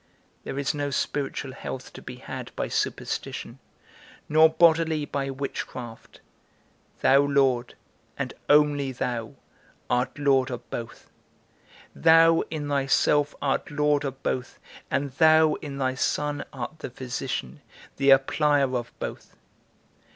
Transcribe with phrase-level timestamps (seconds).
[0.45, 3.59] There is no spiritual health to be had by superstition,
[4.27, 6.21] nor bodily by witchcraft;
[7.01, 7.75] thou, Lord,
[8.17, 9.35] and only thou,
[9.91, 11.11] art Lord of both.
[11.93, 14.57] Thou in thyself art Lord of both,
[14.89, 17.61] and thou in thy Son art the physician,
[17.97, 19.35] the applier of both.